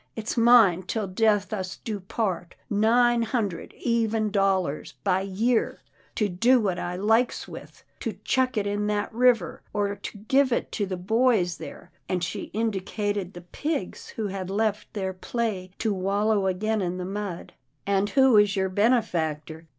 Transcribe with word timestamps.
It's 0.15 0.35
mine 0.35 0.81
till 0.81 1.05
death 1.05 1.53
us 1.53 1.77
do 1.77 1.99
part— 1.99 2.55
nine 2.71 3.21
hundred 3.21 3.71
even 3.75 4.31
dollars 4.31 4.95
by 5.03 5.21
year, 5.21 5.83
to 6.15 6.27
do 6.27 6.59
what 6.59 6.79
I 6.79 6.95
likes 6.95 7.47
with, 7.47 7.83
to 7.99 8.13
chuck 8.23 8.57
it 8.57 8.65
in 8.65 8.87
that 8.87 9.13
river, 9.13 9.61
or 9.73 9.95
to 9.95 10.17
give 10.17 10.51
it 10.51 10.71
to 10.71 10.87
the 10.87 10.97
boys 10.97 11.57
there," 11.57 11.91
and 12.09 12.23
she 12.23 12.45
indicated 12.45 13.33
the 13.33 13.41
pigs 13.41 14.07
who 14.07 14.25
had 14.29 14.49
left 14.49 14.91
their 14.93 15.13
play 15.13 15.69
to 15.77 15.93
wallow 15.93 16.47
again 16.47 16.81
in 16.81 16.97
the 16.97 17.05
mud. 17.05 17.53
"And 17.85 18.09
who 18.09 18.37
is 18.37 18.55
your 18.55 18.69
benefactor?" 18.69 19.67